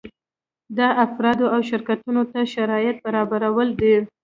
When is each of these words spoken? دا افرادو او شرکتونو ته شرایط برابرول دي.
دا 0.77 0.87
افرادو 1.05 1.45
او 1.53 1.59
شرکتونو 1.69 2.21
ته 2.31 2.39
شرایط 2.53 2.97
برابرول 3.05 3.69
دي. 3.79 3.93